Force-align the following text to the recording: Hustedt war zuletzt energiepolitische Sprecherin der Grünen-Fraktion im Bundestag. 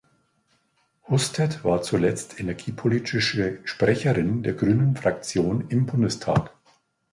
Hustedt 1.07 1.63
war 1.63 1.83
zuletzt 1.83 2.39
energiepolitische 2.39 3.59
Sprecherin 3.65 4.41
der 4.41 4.53
Grünen-Fraktion 4.53 5.67
im 5.69 5.85
Bundestag. 5.85 6.55